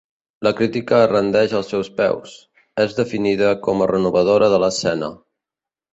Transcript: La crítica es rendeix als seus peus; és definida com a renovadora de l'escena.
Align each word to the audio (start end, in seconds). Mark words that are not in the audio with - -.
La 0.45 0.51
crítica 0.59 0.95
es 1.01 1.09
rendeix 1.11 1.53
als 1.59 1.69
seus 1.73 1.91
peus; 1.99 2.33
és 2.85 2.97
definida 3.03 3.53
com 3.69 3.85
a 3.85 3.89
renovadora 3.95 4.49
de 4.55 4.63
l'escena. 4.65 5.13